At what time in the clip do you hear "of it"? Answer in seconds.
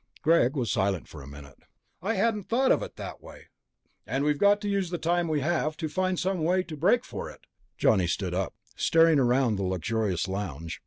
2.71-2.95